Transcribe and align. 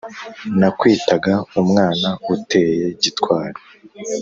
.Nakwitaga 0.59 1.33
umwana 1.61 2.09
uteye 2.35 2.85
gitwari 3.01 3.59